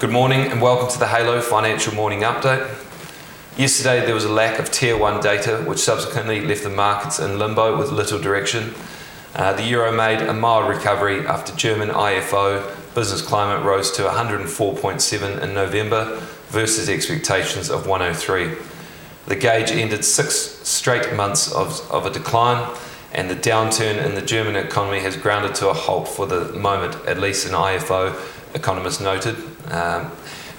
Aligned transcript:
Good 0.00 0.12
morning 0.12 0.50
and 0.50 0.62
welcome 0.62 0.88
to 0.88 0.98
the 0.98 1.08
Halo 1.08 1.42
Financial 1.42 1.94
Morning 1.94 2.20
Update. 2.20 2.66
Yesterday 3.58 4.06
there 4.06 4.14
was 4.14 4.24
a 4.24 4.32
lack 4.32 4.58
of 4.58 4.70
Tier 4.70 4.96
1 4.96 5.20
data, 5.20 5.58
which 5.66 5.78
subsequently 5.78 6.40
left 6.40 6.62
the 6.62 6.70
markets 6.70 7.18
in 7.18 7.38
limbo 7.38 7.76
with 7.76 7.90
little 7.90 8.18
direction. 8.18 8.72
Uh, 9.34 9.52
the 9.52 9.62
euro 9.62 9.92
made 9.92 10.22
a 10.22 10.32
mild 10.32 10.70
recovery 10.70 11.26
after 11.26 11.54
German 11.54 11.90
IFO 11.90 12.94
business 12.94 13.20
climate 13.20 13.62
rose 13.62 13.90
to 13.90 14.04
104.7 14.04 15.42
in 15.42 15.52
November 15.52 16.16
versus 16.48 16.88
expectations 16.88 17.68
of 17.68 17.86
103. 17.86 18.56
The 19.26 19.36
gauge 19.36 19.70
ended 19.70 20.02
six 20.06 20.34
straight 20.66 21.12
months 21.12 21.52
of, 21.52 21.78
of 21.92 22.06
a 22.06 22.10
decline, 22.10 22.74
and 23.12 23.28
the 23.28 23.36
downturn 23.36 24.02
in 24.02 24.14
the 24.14 24.22
German 24.22 24.56
economy 24.56 25.00
has 25.00 25.18
grounded 25.18 25.54
to 25.56 25.68
a 25.68 25.74
halt 25.74 26.08
for 26.08 26.26
the 26.26 26.54
moment, 26.54 26.96
at 27.06 27.18
least 27.18 27.46
an 27.46 27.52
IFO 27.52 28.18
economist 28.54 29.02
noted. 29.02 29.36
Um, 29.70 30.10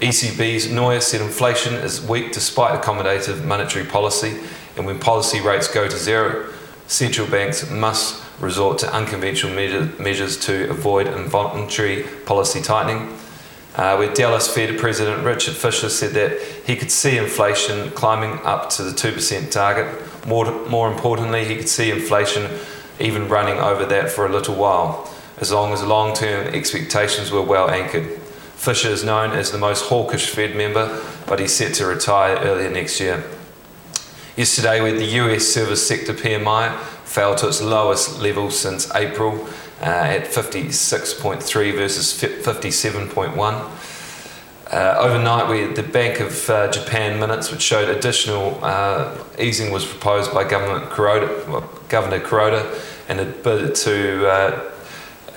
ECB's 0.00 0.68
Noyer 0.68 1.02
said 1.02 1.20
inflation 1.20 1.74
is 1.74 2.00
weak 2.00 2.32
despite 2.32 2.80
accommodative 2.80 3.44
monetary 3.44 3.84
policy, 3.84 4.40
and 4.76 4.86
when 4.86 4.98
policy 4.98 5.40
rates 5.40 5.68
go 5.68 5.86
to 5.88 5.96
zero, 5.96 6.50
central 6.86 7.26
banks 7.26 7.68
must 7.70 8.22
resort 8.40 8.78
to 8.78 8.92
unconventional 8.92 9.54
measures 9.54 10.38
to 10.46 10.70
avoid 10.70 11.06
involuntary 11.06 12.04
policy 12.24 12.62
tightening. 12.62 13.16
Uh, 13.76 13.94
where 13.96 14.12
Dallas 14.12 14.52
Fed 14.52 14.78
President 14.78 15.24
Richard 15.24 15.54
Fisher 15.54 15.88
said 15.88 16.10
that 16.14 16.40
he 16.66 16.74
could 16.74 16.90
see 16.90 17.16
inflation 17.16 17.90
climbing 17.92 18.40
up 18.44 18.68
to 18.70 18.82
the 18.82 18.90
2% 18.90 19.50
target. 19.50 20.26
More, 20.26 20.50
more 20.68 20.90
importantly, 20.90 21.44
he 21.44 21.54
could 21.54 21.68
see 21.68 21.90
inflation 21.90 22.50
even 22.98 23.28
running 23.28 23.58
over 23.58 23.86
that 23.86 24.10
for 24.10 24.26
a 24.26 24.28
little 24.28 24.56
while, 24.56 25.08
as 25.38 25.52
long 25.52 25.72
as 25.72 25.84
long 25.84 26.14
term 26.14 26.48
expectations 26.48 27.30
were 27.30 27.42
well 27.42 27.70
anchored. 27.70 28.20
Fisher 28.60 28.90
is 28.90 29.02
known 29.02 29.30
as 29.30 29.52
the 29.52 29.56
most 29.56 29.86
hawkish 29.86 30.28
Fed 30.28 30.54
member, 30.54 31.02
but 31.26 31.40
he's 31.40 31.54
set 31.54 31.72
to 31.72 31.86
retire 31.86 32.36
earlier 32.40 32.68
next 32.68 33.00
year. 33.00 33.24
Yesterday, 34.36 34.82
with 34.82 34.98
the 34.98 35.06
US 35.22 35.46
service 35.46 35.88
sector 35.88 36.12
PMI 36.12 36.78
fell 37.06 37.34
to 37.36 37.48
its 37.48 37.62
lowest 37.62 38.20
level 38.20 38.50
since 38.50 38.94
April 38.94 39.48
uh, 39.80 39.84
at 39.86 40.26
56.3 40.26 41.74
versus 41.74 42.22
57.1. 42.22 43.34
Uh, 44.70 44.96
overnight, 44.98 45.48
we, 45.48 45.60
had 45.62 45.74
the 45.74 45.82
Bank 45.82 46.20
of 46.20 46.50
uh, 46.50 46.70
Japan 46.70 47.18
minutes, 47.18 47.50
which 47.50 47.62
showed 47.62 47.88
additional 47.88 48.62
uh, 48.62 49.16
easing, 49.38 49.72
was 49.72 49.86
proposed 49.86 50.34
by 50.34 50.44
Government 50.44 50.90
Kuroda, 50.90 51.66
Governor 51.88 52.20
Kuroda, 52.20 52.78
and 53.08 53.20
a 53.20 53.24
bid 53.24 53.74
to 53.74 54.28
uh, 54.28 54.70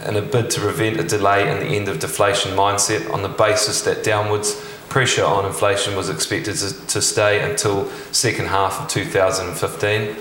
in 0.06 0.16
a 0.16 0.22
bid 0.22 0.50
to 0.52 0.60
prevent 0.60 1.00
a 1.00 1.04
delay 1.04 1.50
in 1.50 1.60
the 1.60 1.76
end 1.76 1.88
of 1.88 2.00
deflation 2.00 2.52
mindset 2.52 3.12
on 3.14 3.22
the 3.22 3.30
basis 3.30 3.82
that 3.84 4.04
downwards 4.04 4.56
pressure 4.90 5.26
on 5.26 5.46
inflation 5.46 5.96
was 5.96 6.10
expected 6.10 6.56
to, 6.56 6.88
to 6.88 7.02
stay 7.02 7.50
until 7.50 7.90
second 8.12 8.48
half 8.48 8.82
of 8.82 8.88
2015. 8.88 10.16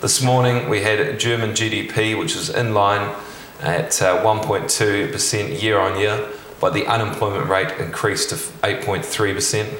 This 0.00 0.22
morning 0.22 0.68
we 0.68 0.80
had 0.80 1.18
German 1.18 1.50
GDP 1.50 2.18
which 2.18 2.34
was 2.34 2.48
in 2.50 2.72
line 2.72 3.14
at 3.60 4.00
uh, 4.02 4.22
1.2% 4.22 5.62
year 5.62 5.78
on 5.78 5.98
year, 5.98 6.28
but 6.60 6.74
the 6.74 6.86
unemployment 6.86 7.48
rate 7.48 7.72
increased 7.78 8.30
to 8.30 8.36
8.3%. 8.36 9.74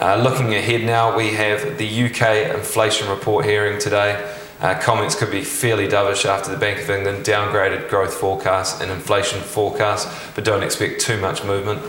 Uh, 0.00 0.16
looking 0.16 0.54
ahead 0.54 0.82
now, 0.82 1.16
we 1.16 1.34
have 1.34 1.78
the 1.78 2.04
UK 2.06 2.56
inflation 2.56 3.08
report 3.08 3.44
hearing 3.44 3.78
today. 3.78 4.36
Uh, 4.64 4.80
comments 4.80 5.14
could 5.14 5.30
be 5.30 5.44
fairly 5.44 5.86
dovish 5.86 6.24
after 6.24 6.50
the 6.50 6.56
Bank 6.56 6.80
of 6.80 6.88
England 6.88 7.22
downgraded 7.22 7.86
growth 7.90 8.14
forecasts 8.14 8.80
and 8.80 8.90
inflation 8.90 9.38
forecasts, 9.42 10.10
but 10.34 10.42
don't 10.42 10.62
expect 10.62 11.02
too 11.02 11.20
much 11.20 11.44
movement. 11.44 11.82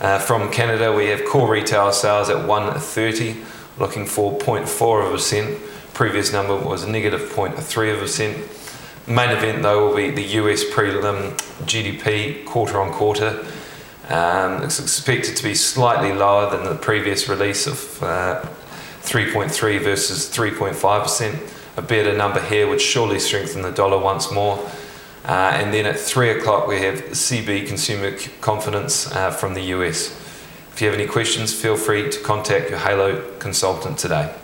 Uh, 0.00 0.18
from 0.18 0.50
Canada, 0.50 0.92
we 0.92 1.06
have 1.06 1.24
core 1.24 1.48
retail 1.48 1.92
sales 1.92 2.28
at 2.28 2.48
130, 2.48 3.36
looking 3.78 4.06
for 4.06 4.36
0.4 4.40 5.06
of 5.06 5.06
a 5.06 5.12
percent. 5.12 5.56
Previous 5.94 6.32
number 6.32 6.56
was 6.56 6.84
negative 6.84 7.20
0.3 7.30 7.92
of 7.92 7.98
a 7.98 8.00
percent. 8.00 8.36
Main 9.06 9.30
event 9.30 9.62
though 9.62 9.86
will 9.86 9.94
be 9.94 10.10
the 10.10 10.24
US 10.40 10.64
prelim 10.64 11.30
GDP 11.62 12.44
quarter 12.44 12.80
on 12.80 12.92
quarter. 12.92 13.46
Um, 14.08 14.64
it's 14.64 14.80
expected 14.80 15.36
to 15.36 15.44
be 15.44 15.54
slightly 15.54 16.12
lower 16.12 16.50
than 16.50 16.64
the 16.64 16.74
previous 16.74 17.28
release 17.28 17.68
of 17.68 18.02
uh, 18.02 18.42
3.3 19.02 19.80
versus 19.80 20.28
3.5 20.28 21.02
percent 21.04 21.40
a 21.80 21.82
better 21.82 22.14
number 22.14 22.42
here 22.42 22.68
would 22.68 22.80
surely 22.80 23.18
strengthen 23.18 23.62
the 23.62 23.72
dollar 23.72 23.98
once 23.98 24.30
more. 24.30 24.58
Uh, 25.24 25.52
and 25.54 25.72
then 25.72 25.86
at 25.86 25.98
three 25.98 26.30
o'clock, 26.30 26.68
we 26.68 26.78
have 26.80 26.96
CB 27.12 27.66
consumer 27.66 28.16
confidence 28.42 29.10
uh, 29.12 29.30
from 29.30 29.54
the 29.54 29.62
US. 29.76 30.10
If 30.72 30.82
you 30.82 30.88
have 30.90 30.98
any 30.98 31.08
questions, 31.08 31.54
feel 31.54 31.76
free 31.76 32.10
to 32.10 32.20
contact 32.20 32.68
your 32.68 32.78
Halo 32.80 33.22
consultant 33.38 33.98
today. 33.98 34.34